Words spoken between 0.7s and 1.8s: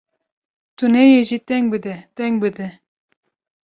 Tu nayê jî deng